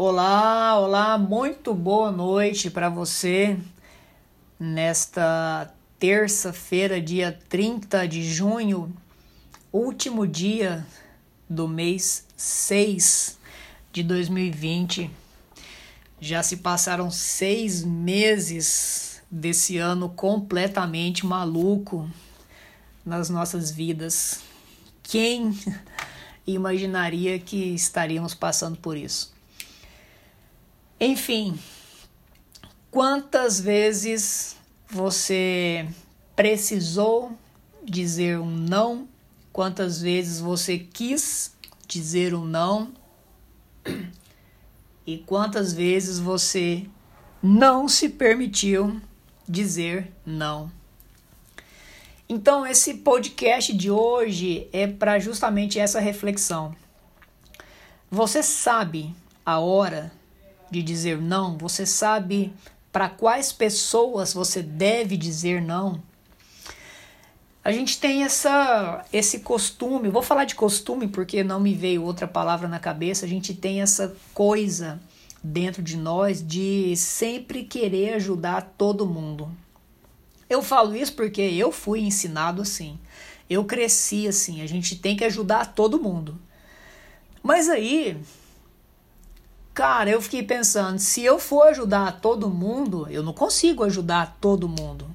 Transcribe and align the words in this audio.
Olá, 0.00 0.78
olá, 0.78 1.18
muito 1.18 1.74
boa 1.74 2.12
noite 2.12 2.70
para 2.70 2.88
você 2.88 3.58
nesta 4.56 5.74
terça-feira, 5.98 7.00
dia 7.00 7.36
30 7.48 8.06
de 8.06 8.22
junho, 8.22 8.94
último 9.72 10.24
dia 10.24 10.86
do 11.50 11.66
mês 11.66 12.24
6 12.36 13.40
de 13.92 14.04
2020. 14.04 15.10
Já 16.20 16.44
se 16.44 16.58
passaram 16.58 17.10
seis 17.10 17.82
meses 17.82 19.20
desse 19.28 19.78
ano 19.78 20.08
completamente 20.10 21.26
maluco 21.26 22.08
nas 23.04 23.28
nossas 23.28 23.72
vidas. 23.72 24.42
Quem 25.02 25.58
imaginaria 26.46 27.36
que 27.40 27.74
estaríamos 27.74 28.32
passando 28.32 28.76
por 28.76 28.96
isso? 28.96 29.36
Enfim, 31.00 31.56
quantas 32.90 33.60
vezes 33.60 34.56
você 34.90 35.88
precisou 36.34 37.38
dizer 37.84 38.40
um 38.40 38.50
não? 38.50 39.08
Quantas 39.52 40.00
vezes 40.00 40.40
você 40.40 40.76
quis 40.76 41.54
dizer 41.86 42.34
um 42.34 42.44
não? 42.44 42.92
E 45.06 45.18
quantas 45.18 45.72
vezes 45.72 46.18
você 46.18 46.84
não 47.40 47.88
se 47.88 48.08
permitiu 48.08 49.00
dizer 49.48 50.12
não? 50.26 50.70
Então, 52.28 52.66
esse 52.66 52.94
podcast 52.94 53.72
de 53.72 53.90
hoje 53.90 54.68
é 54.72 54.86
para 54.86 55.18
justamente 55.20 55.78
essa 55.78 56.00
reflexão. 56.00 56.74
Você 58.10 58.42
sabe 58.42 59.14
a 59.46 59.60
hora 59.60 60.17
de 60.70 60.82
dizer 60.82 61.20
não? 61.20 61.56
Você 61.58 61.84
sabe 61.86 62.52
para 62.92 63.08
quais 63.08 63.52
pessoas 63.52 64.32
você 64.32 64.62
deve 64.62 65.16
dizer 65.16 65.62
não? 65.62 66.02
A 67.64 67.72
gente 67.72 68.00
tem 68.00 68.22
essa 68.22 69.04
esse 69.12 69.40
costume, 69.40 70.08
vou 70.08 70.22
falar 70.22 70.44
de 70.44 70.54
costume 70.54 71.06
porque 71.06 71.44
não 71.44 71.60
me 71.60 71.74
veio 71.74 72.02
outra 72.02 72.26
palavra 72.26 72.66
na 72.66 72.78
cabeça. 72.78 73.26
A 73.26 73.28
gente 73.28 73.52
tem 73.52 73.82
essa 73.82 74.16
coisa 74.32 74.98
dentro 75.42 75.82
de 75.82 75.96
nós 75.96 76.46
de 76.46 76.96
sempre 76.96 77.64
querer 77.64 78.14
ajudar 78.14 78.74
todo 78.78 79.06
mundo. 79.06 79.50
Eu 80.48 80.62
falo 80.62 80.96
isso 80.96 81.12
porque 81.12 81.42
eu 81.42 81.70
fui 81.70 82.00
ensinado 82.00 82.62
assim. 82.62 82.98
Eu 83.50 83.64
cresci 83.64 84.26
assim, 84.26 84.62
a 84.62 84.66
gente 84.66 84.96
tem 84.96 85.16
que 85.16 85.24
ajudar 85.24 85.74
todo 85.74 86.02
mundo. 86.02 86.38
Mas 87.42 87.68
aí 87.68 88.16
Cara, 89.78 90.10
eu 90.10 90.20
fiquei 90.20 90.42
pensando, 90.42 90.98
se 90.98 91.22
eu 91.22 91.38
for 91.38 91.68
ajudar 91.68 92.20
todo 92.20 92.50
mundo, 92.50 93.06
eu 93.08 93.22
não 93.22 93.32
consigo 93.32 93.84
ajudar 93.84 94.36
todo 94.40 94.68
mundo. 94.68 95.08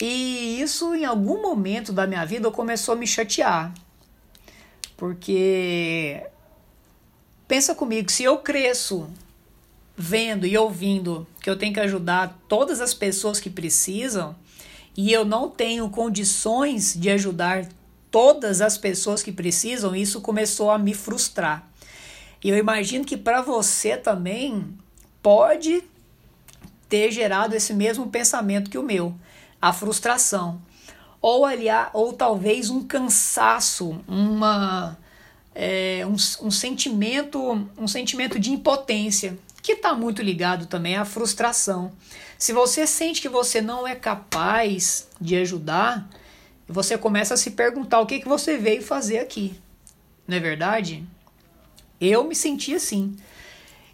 E 0.00 0.58
isso 0.58 0.94
em 0.94 1.04
algum 1.04 1.42
momento 1.42 1.92
da 1.92 2.06
minha 2.06 2.24
vida 2.24 2.50
começou 2.50 2.94
a 2.94 2.96
me 2.96 3.06
chatear. 3.06 3.74
Porque 4.96 6.18
pensa 7.46 7.74
comigo, 7.74 8.10
se 8.10 8.24
eu 8.24 8.38
cresço 8.38 9.06
vendo 9.94 10.46
e 10.46 10.56
ouvindo 10.56 11.26
que 11.38 11.50
eu 11.50 11.58
tenho 11.58 11.74
que 11.74 11.80
ajudar 11.80 12.38
todas 12.48 12.80
as 12.80 12.94
pessoas 12.94 13.38
que 13.38 13.50
precisam 13.50 14.34
e 14.96 15.12
eu 15.12 15.26
não 15.26 15.50
tenho 15.50 15.90
condições 15.90 16.94
de 16.98 17.10
ajudar 17.10 17.68
todas 18.10 18.62
as 18.62 18.78
pessoas 18.78 19.22
que 19.22 19.30
precisam, 19.30 19.94
isso 19.94 20.22
começou 20.22 20.70
a 20.70 20.78
me 20.78 20.94
frustrar. 20.94 21.67
E 22.42 22.48
eu 22.48 22.56
imagino 22.56 23.04
que 23.04 23.16
para 23.16 23.42
você 23.42 23.96
também 23.96 24.76
pode 25.22 25.82
ter 26.88 27.10
gerado 27.10 27.54
esse 27.54 27.74
mesmo 27.74 28.08
pensamento 28.08 28.70
que 28.70 28.78
o 28.78 28.82
meu, 28.82 29.14
a 29.60 29.72
frustração. 29.72 30.60
Ou 31.20 31.44
aliás, 31.44 31.90
ou 31.92 32.12
talvez 32.12 32.70
um 32.70 32.84
cansaço, 32.84 34.00
uma 34.06 34.96
é, 35.54 36.06
um, 36.06 36.14
um 36.46 36.50
sentimento, 36.50 37.68
um 37.76 37.88
sentimento 37.88 38.38
de 38.38 38.52
impotência, 38.52 39.36
que 39.60 39.72
está 39.72 39.92
muito 39.92 40.22
ligado 40.22 40.66
também 40.66 40.96
à 40.96 41.04
frustração. 41.04 41.90
Se 42.38 42.52
você 42.52 42.86
sente 42.86 43.20
que 43.20 43.28
você 43.28 43.60
não 43.60 43.86
é 43.86 43.96
capaz 43.96 45.08
de 45.20 45.36
ajudar, 45.36 46.08
você 46.68 46.96
começa 46.96 47.34
a 47.34 47.36
se 47.36 47.50
perguntar 47.50 48.00
o 48.00 48.06
que, 48.06 48.20
que 48.20 48.28
você 48.28 48.56
veio 48.56 48.82
fazer 48.82 49.18
aqui. 49.18 49.60
Não 50.26 50.36
é 50.36 50.40
verdade? 50.40 51.04
Eu 52.00 52.24
me 52.24 52.34
senti 52.34 52.74
assim. 52.74 53.16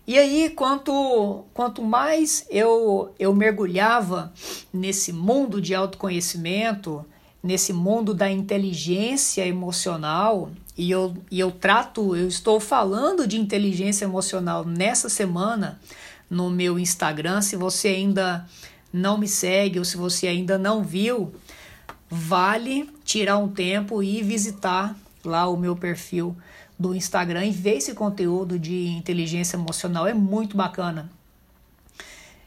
E 0.07 0.19
aí, 0.19 0.51
quanto, 0.51 1.45
quanto 1.55 1.83
mais 1.83 2.47
eu, 2.51 3.15
eu 3.19 3.35
mergulhava 3.35 4.33
nesse 4.73 5.13
mundo 5.13 5.63
de 5.63 5.75
autoconhecimento, 5.75 7.05
nesse 7.43 7.73
mundo 7.73 8.13
da 8.13 8.31
inteligência 8.31 9.47
emocional, 9.47 10.51
e 10.77 10.91
eu, 10.91 11.17
e 11.31 11.41
eu 11.41 11.51
trato, 11.51 12.15
eu 12.15 12.29
estou 12.29 12.61
falando 12.61 13.27
de 13.27 13.41
inteligência 13.41 14.05
emocional 14.05 14.65
nessa 14.65 15.09
semana 15.09 15.81
no 16.29 16.51
meu 16.51 16.79
Instagram. 16.79 17.41
Se 17.41 17.57
você 17.57 17.89
ainda 17.89 18.47
não 18.93 19.17
me 19.17 19.29
segue 19.29 19.79
ou 19.79 19.85
se 19.85 19.97
você 19.97 20.27
ainda 20.27 20.59
não 20.59 20.83
viu, 20.83 21.33
vale 22.11 22.91
tirar 23.05 23.39
um 23.39 23.49
tempo 23.49 24.03
e 24.03 24.23
visitar 24.23 24.95
lá 25.25 25.49
o 25.49 25.57
meu 25.57 25.75
perfil 25.75 26.37
do 26.79 26.95
Instagram 26.95 27.45
e 27.47 27.51
ver 27.51 27.77
esse 27.77 27.95
conteúdo 27.95 28.59
de 28.59 28.89
inteligência 28.89 29.57
emocional. 29.57 30.07
É 30.07 30.15
muito 30.15 30.57
bacana. 30.57 31.11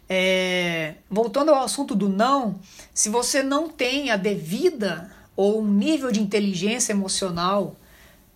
É, 0.10 0.96
voltando 1.10 1.52
ao 1.52 1.64
assunto 1.64 1.94
do 1.94 2.08
não, 2.08 2.60
se 2.94 3.10
você 3.10 3.44
não 3.44 3.68
tem 3.68 4.10
a 4.10 4.16
devida 4.16 5.12
ou 5.36 5.62
um 5.62 5.68
nível 5.68 6.12
de 6.12 6.22
inteligência 6.22 6.94
emocional 6.94 7.76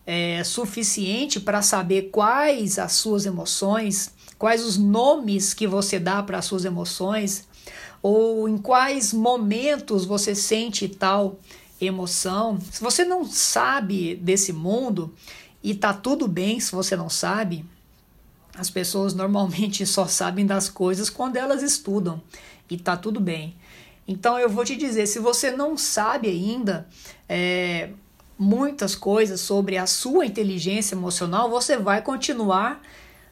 é, 0.06 0.44
suficiente 0.44 1.40
para 1.40 1.62
saber 1.62 2.09
quais 2.12 2.78
as 2.78 2.94
suas 2.94 3.25
emoções, 3.25 4.12
quais 4.38 4.63
os 4.66 4.78
nomes 4.78 5.53
que 5.53 5.66
você 5.66 6.00
dá 6.00 6.22
para 6.22 6.40
as 6.40 6.46
suas 6.46 6.66
emoções, 6.66 7.47
ou 8.02 8.50
em 8.50 8.58
quais 8.58 9.13
momentos 9.13 10.06
você 10.06 10.34
sente 10.35 10.88
tal 10.88 11.40
emoção. 11.79 12.59
Se 12.72 12.81
você 12.81 13.06
não 13.06 13.25
sabe 13.25 14.16
desse 14.16 14.52
mundo, 14.52 15.13
e 15.63 15.75
tá 15.75 15.94
tudo 15.94 16.27
bem 16.27 16.59
se 16.59 16.72
você 16.72 16.95
não 16.95 17.09
sabe. 17.09 17.66
As 18.55 18.69
pessoas 18.69 19.13
normalmente 19.13 19.85
só 19.85 20.07
sabem 20.07 20.45
das 20.45 20.69
coisas 20.69 21.09
quando 21.09 21.38
elas 21.38 21.63
estudam 21.63 22.22
e 22.69 22.77
tá 22.77 22.97
tudo 22.97 23.19
bem. 23.19 23.55
Então 24.07 24.38
eu 24.38 24.49
vou 24.49 24.66
te 24.66 24.75
dizer, 24.75 25.07
se 25.07 25.19
você 25.19 25.51
não 25.51 25.77
sabe 25.77 26.27
ainda 26.27 26.88
é, 27.29 27.89
muitas 28.38 28.95
coisas 28.95 29.39
sobre 29.39 29.77
a 29.77 29.85
sua 29.85 30.25
inteligência 30.25 30.95
emocional, 30.95 31.49
você 31.49 31.78
vai 31.78 32.01
continuar 32.01 32.81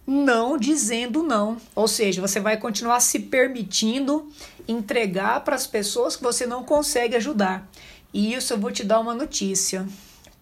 não 0.06 0.58
dizendo 0.58 1.22
não. 1.22 1.58
Ou 1.76 1.88
seja, 1.88 2.22
você 2.22 2.40
vai 2.40 2.58
continuar 2.58 3.00
se 3.00 3.20
permitindo 3.20 4.28
entregar 4.68 5.44
para 5.44 5.56
as 5.56 5.68
pessoas 5.68 6.16
que 6.16 6.24
você 6.24 6.46
não 6.46 6.64
consegue 6.64 7.16
ajudar. 7.16 7.70
E 8.14 8.34
isso 8.34 8.54
eu 8.54 8.58
vou 8.58 8.72
te 8.72 8.84
dar 8.84 9.00
uma 9.00 9.14
notícia 9.14 9.88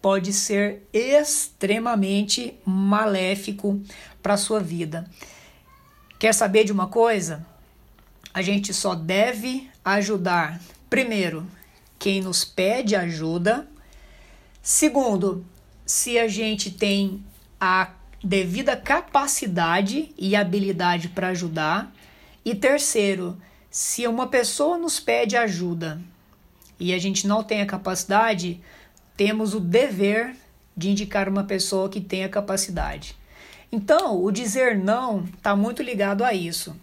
pode 0.02 0.34
ser 0.34 0.88
extremamente 0.94 2.60
maléfico 2.66 3.82
para 4.22 4.34
a 4.34 4.38
sua 4.38 4.60
vida. 4.60 5.10
Quer 6.20 6.34
saber 6.34 6.64
de 6.64 6.72
uma 6.72 6.88
coisa? 6.88 7.46
A 8.34 8.42
gente 8.42 8.74
só 8.74 8.94
deve 8.96 9.70
ajudar, 9.84 10.62
primeiro, 10.90 11.46
quem 11.98 12.22
nos 12.22 12.46
pede 12.46 12.96
ajuda. 12.96 13.68
Segundo, 14.62 15.46
se 15.86 16.20
a 16.20 16.28
gente 16.28 16.72
tem 16.72 17.24
a 17.60 17.92
devida 18.24 18.76
capacidade 18.76 20.14
e 20.18 20.36
habilidade 20.36 21.10
para 21.10 21.30
ajudar. 21.30 21.94
E 22.44 22.56
terceiro, 22.56 23.38
se 23.70 24.08
uma 24.08 24.28
pessoa 24.28 24.78
nos 24.78 25.00
pede 25.00 25.36
ajuda 25.36 26.02
e 26.80 26.94
a 26.94 27.00
gente 27.00 27.28
não 27.28 27.44
tem 27.44 27.62
a 27.62 27.66
capacidade, 27.66 28.62
temos 29.18 29.56
o 29.56 29.60
dever 29.60 30.36
de 30.76 30.92
indicar 30.92 31.28
uma 31.28 31.44
pessoa 31.44 31.90
que 31.90 32.00
tenha 32.00 32.30
capacidade. 32.30 33.18
Então, 33.72 34.24
o 34.24 34.32
dizer 34.32 34.78
não 34.78 35.26
está 35.26 35.56
muito 35.56 35.82
ligado 35.82 36.24
a 36.24 36.34
isso. 36.34 36.76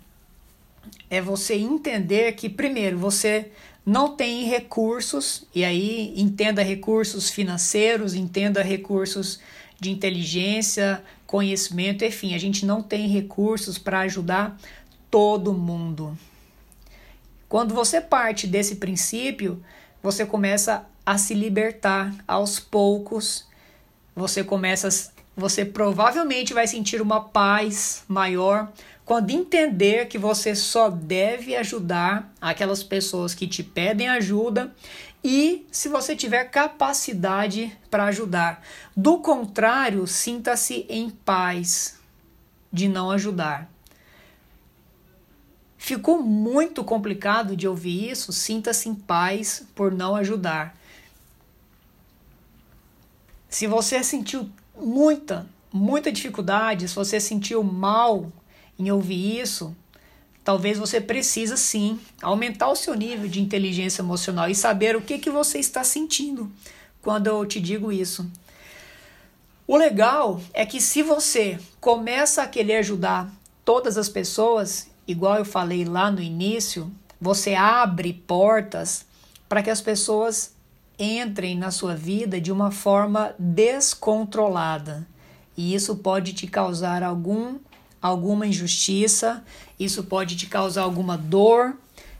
É 1.09 1.21
você 1.21 1.55
entender 1.55 2.33
que, 2.33 2.49
primeiro, 2.49 2.99
você 2.99 3.51
não 3.87 4.17
tem 4.17 4.45
recursos, 4.45 5.45
e 5.55 5.65
aí 5.65 6.13
entenda 6.17 6.63
recursos 6.63 7.31
financeiros, 7.31 8.15
entenda 8.15 8.63
recursos 8.63 9.39
de 9.79 9.91
inteligência, 9.91 11.03
conhecimento, 11.27 12.05
enfim, 12.05 12.35
a 12.35 12.39
gente 12.39 12.67
não 12.67 12.83
tem 12.83 13.09
recursos 13.09 13.79
para 13.79 14.01
ajudar 14.01 14.59
todo 15.11 15.53
mundo. 15.53 16.17
Quando 17.49 17.75
você 17.75 18.01
parte 18.01 18.47
desse 18.47 18.77
princípio, 18.77 19.63
você 20.03 20.27
começa 20.27 20.87
a 21.05 21.19
se 21.19 21.35
libertar 21.35 22.15
aos 22.27 22.59
poucos, 22.59 23.47
você 24.15 24.43
começa 24.43 24.89
você 25.37 25.65
provavelmente 25.65 26.55
vai 26.55 26.67
sentir 26.67 27.03
uma 27.03 27.21
paz 27.21 28.05
maior 28.07 28.73
quando 29.05 29.31
entender 29.31 30.07
que 30.07 30.17
você 30.17 30.55
só 30.55 30.89
deve 30.89 31.57
ajudar 31.57 32.33
aquelas 32.41 32.83
pessoas 32.83 33.35
que 33.35 33.49
te 33.49 33.63
pedem 33.63 34.09
ajuda 34.09 34.73
e 35.23 35.67
se 35.73 35.89
você 35.89 36.15
tiver 36.15 36.45
capacidade 36.45 37.77
para 37.91 38.05
ajudar. 38.05 38.63
Do 38.97 39.19
contrário, 39.19 40.07
sinta-se 40.07 40.87
em 40.89 41.11
paz 41.11 41.99
de 42.73 42.89
não 42.89 43.11
ajudar. 43.11 43.71
Ficou 45.77 46.23
muito 46.23 46.85
complicado 46.85 47.57
de 47.57 47.67
ouvir 47.67 48.11
isso? 48.11 48.33
Sinta-se 48.33 48.89
em 48.89 48.95
paz 48.95 49.67
por 49.75 49.93
não 49.93 50.15
ajudar. 50.15 50.75
Se 53.55 53.69
você 53.69 54.03
sentiu 54.03 54.51
muita, 54.77 55.47
muita 55.73 56.11
dificuldade, 56.11 56.89
se 56.89 56.95
você 56.97 57.21
sentiu 57.21 57.63
mal 57.63 58.33
em 58.77 58.91
ouvir 58.91 59.39
isso, 59.41 59.73
talvez 60.43 60.77
você 60.77 61.01
precisa 61.01 61.57
sim 61.57 62.01
aumentar 62.21 62.69
o 62.69 62.75
seu 62.75 62.95
nível 62.95 63.29
de 63.29 63.41
inteligência 63.41 64.03
emocional 64.03 64.51
e 64.51 64.57
saber 64.57 64.97
o 64.97 65.01
que, 65.01 65.21
que 65.21 65.31
você 65.31 65.61
está 65.61 65.85
sentindo 65.85 66.51
quando 67.01 67.29
eu 67.29 67.47
te 67.47 67.61
digo 67.61 67.93
isso. 67.93 68.29
O 69.69 69.77
legal 69.77 70.41
é 70.53 70.67
que 70.67 70.81
se 70.81 71.05
você 71.05 71.57
começa 71.81 72.43
a 72.43 72.49
querer 72.49 72.79
ajudar 72.79 73.33
todas 73.65 73.97
as 73.97 74.09
pessoas, 74.09 74.91
igual 75.07 75.37
eu 75.37 75.45
falei 75.45 75.85
lá 75.85 76.11
no 76.11 76.21
início, 76.21 76.91
você 77.21 77.55
abre 77.55 78.15
portas 78.27 79.07
para 79.49 79.63
que 79.63 79.71
as 79.71 79.81
pessoas 79.81 80.54
entrem 80.99 81.57
na 81.57 81.71
sua 81.71 81.95
vida 81.95 82.41
de 82.41 82.53
uma 82.53 82.71
forma 82.71 83.35
descontrolada. 83.39 85.07
E 85.57 85.75
isso 85.75 85.97
pode 85.97 86.33
te 86.33 86.47
causar 86.47 87.03
algum 87.03 87.59
alguma 88.01 88.47
injustiça, 88.47 89.43
isso 89.81 90.05
pode 90.05 90.37
te 90.37 90.47
causar 90.47 90.83
alguma 90.83 91.17
dor, 91.17 91.75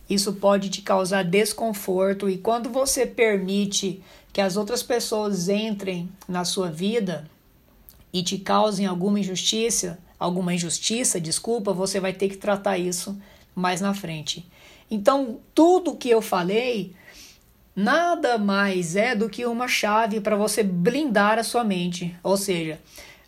isso 0.09 0.33
pode 0.33 0.71
te 0.71 0.81
causar 0.81 1.23
desconforto 1.23 2.27
e 2.27 2.39
quando 2.39 2.71
você 2.71 3.05
permite 3.05 4.03
que 4.33 4.41
as 4.41 4.57
outras 4.57 4.83
pessoas 4.83 5.51
entrem 5.51 6.09
na 6.27 6.43
sua 6.43 6.71
vida 6.71 7.29
e 8.11 8.23
te 8.23 8.39
causem 8.39 8.87
alguma 8.87 9.21
injustiça, 9.21 9.99
alguma 10.19 10.55
injustiça, 10.55 11.21
desculpa, 11.21 11.73
você 11.73 12.01
vai 12.01 12.15
ter 12.15 12.31
que 12.31 12.39
tratar 12.39 12.79
isso 12.79 13.15
mais 13.55 13.83
na 13.83 13.93
frente. 13.93 14.47
Então, 14.91 15.39
tudo 15.55 15.97
que 15.97 16.09
eu 16.09 16.23
falei 16.23 16.95
nada 17.75 18.39
mais 18.39 18.97
é 18.97 19.15
do 19.15 19.29
que 19.29 19.47
uma 19.47 19.69
chave 19.69 20.21
para 20.21 20.37
você 20.37 20.63
blindar 20.63 21.39
a 21.39 21.45
sua 21.45 21.65
mente, 21.65 22.17
ou 22.23 22.37
seja, 22.37 22.79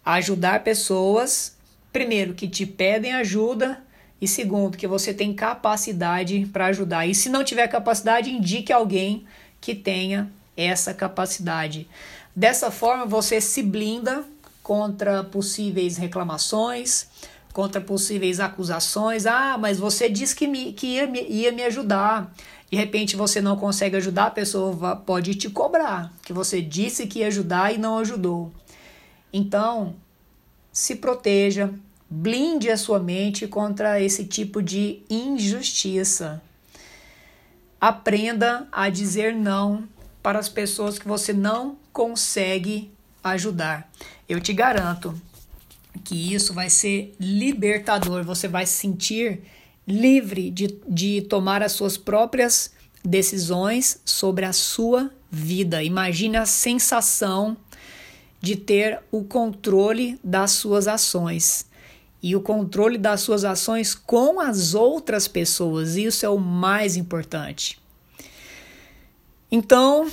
ajudar 0.04 0.62
pessoas 0.62 1.56
primeiro, 1.96 2.34
que 2.34 2.46
te 2.46 2.66
pedem 2.66 3.14
ajuda 3.14 3.82
e 4.20 4.28
segundo, 4.28 4.76
que 4.76 4.86
você 4.86 5.14
tem 5.14 5.32
capacidade 5.32 6.46
para 6.52 6.66
ajudar. 6.66 7.06
E 7.06 7.14
se 7.14 7.30
não 7.30 7.42
tiver 7.42 7.66
capacidade, 7.68 8.30
indique 8.30 8.70
alguém 8.70 9.24
que 9.62 9.74
tenha 9.74 10.30
essa 10.54 10.92
capacidade. 10.92 11.88
Dessa 12.34 12.70
forma, 12.70 13.06
você 13.06 13.40
se 13.40 13.62
blinda 13.62 14.24
contra 14.62 15.24
possíveis 15.24 15.96
reclamações, 15.96 17.06
contra 17.50 17.80
possíveis 17.80 18.40
acusações. 18.40 19.24
Ah, 19.24 19.56
mas 19.58 19.78
você 19.78 20.06
disse 20.10 20.36
que, 20.36 20.46
me, 20.46 20.74
que 20.74 20.88
ia, 20.88 21.10
ia 21.28 21.50
me 21.50 21.62
ajudar. 21.62 22.30
De 22.70 22.76
repente 22.76 23.16
você 23.16 23.40
não 23.40 23.56
consegue 23.56 23.96
ajudar, 23.96 24.26
a 24.26 24.30
pessoa 24.30 24.96
pode 24.96 25.34
te 25.34 25.48
cobrar, 25.48 26.12
que 26.22 26.32
você 26.32 26.60
disse 26.60 27.06
que 27.06 27.20
ia 27.20 27.28
ajudar 27.28 27.72
e 27.72 27.78
não 27.78 27.98
ajudou. 27.98 28.52
Então, 29.32 29.94
se 30.72 30.96
proteja, 30.96 31.72
Blinde 32.08 32.70
a 32.70 32.76
sua 32.76 33.00
mente 33.00 33.48
contra 33.48 34.00
esse 34.00 34.24
tipo 34.24 34.62
de 34.62 35.02
injustiça. 35.10 36.40
Aprenda 37.80 38.68
a 38.70 38.88
dizer 38.88 39.34
não 39.34 39.88
para 40.22 40.38
as 40.38 40.48
pessoas 40.48 41.00
que 41.00 41.08
você 41.08 41.32
não 41.32 41.76
consegue 41.92 42.92
ajudar. 43.24 43.90
Eu 44.28 44.40
te 44.40 44.52
garanto 44.52 45.20
que 46.04 46.32
isso 46.32 46.54
vai 46.54 46.70
ser 46.70 47.12
libertador. 47.18 48.22
Você 48.22 48.46
vai 48.46 48.64
se 48.66 48.74
sentir 48.74 49.42
livre 49.86 50.50
de, 50.50 50.78
de 50.88 51.22
tomar 51.22 51.62
as 51.62 51.72
suas 51.72 51.96
próprias 51.96 52.72
decisões 53.04 54.00
sobre 54.04 54.44
a 54.44 54.52
sua 54.52 55.10
vida. 55.30 55.82
Imagine 55.82 56.38
a 56.38 56.46
sensação 56.46 57.56
de 58.40 58.56
ter 58.56 59.00
o 59.10 59.24
controle 59.24 60.18
das 60.22 60.52
suas 60.52 60.88
ações 60.88 61.66
e 62.22 62.34
o 62.34 62.40
controle 62.40 62.98
das 62.98 63.20
suas 63.20 63.44
ações 63.44 63.94
com 63.94 64.40
as 64.40 64.74
outras 64.74 65.28
pessoas. 65.28 65.96
Isso 65.96 66.26
é 66.26 66.28
o 66.28 66.38
mais 66.38 66.96
importante. 66.96 67.78
Então, 69.50 70.08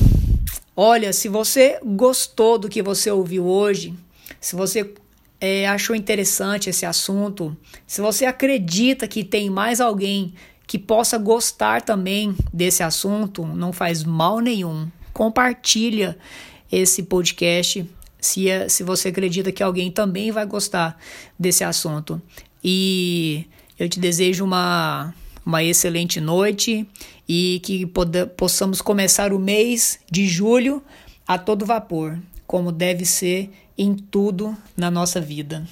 olha, 0.75 1.11
se 1.11 1.27
você 1.27 1.79
gostou 1.83 2.59
do 2.59 2.69
que 2.69 2.83
você 2.83 3.09
ouviu 3.09 3.45
hoje, 3.45 3.95
se 4.39 4.55
você 4.55 4.93
é, 5.45 5.67
achou 5.67 5.93
interessante 5.93 6.69
esse 6.69 6.85
assunto, 6.85 7.53
se 7.85 7.99
você 7.99 8.23
acredita 8.23 9.09
que 9.09 9.25
tem 9.25 9.49
mais 9.49 9.81
alguém 9.81 10.33
que 10.65 10.79
possa 10.79 11.17
gostar 11.17 11.81
também 11.81 12.33
desse 12.53 12.81
assunto, 12.81 13.45
não 13.45 13.73
faz 13.73 14.05
mal 14.05 14.39
nenhum. 14.39 14.87
Compartilha 15.11 16.17
esse 16.71 17.03
podcast 17.03 17.85
se, 18.21 18.49
é, 18.49 18.69
se 18.69 18.83
você 18.83 19.09
acredita 19.09 19.51
que 19.51 19.61
alguém 19.61 19.91
também 19.91 20.31
vai 20.31 20.45
gostar 20.45 20.97
desse 21.37 21.65
assunto. 21.65 22.21
E 22.63 23.45
eu 23.77 23.89
te 23.89 23.99
desejo 23.99 24.45
uma, 24.45 25.13
uma 25.45 25.61
excelente 25.61 26.21
noite 26.21 26.87
e 27.27 27.59
que 27.65 27.85
poda, 27.85 28.25
possamos 28.25 28.81
começar 28.81 29.33
o 29.33 29.39
mês 29.39 29.99
de 30.09 30.25
julho 30.25 30.81
a 31.27 31.37
todo 31.37 31.65
vapor, 31.65 32.17
como 32.47 32.71
deve 32.71 33.03
ser 33.03 33.51
em 33.77 33.93
tudo 33.95 34.55
na 34.75 34.89
nossa 34.91 35.19
vida. 35.19 35.65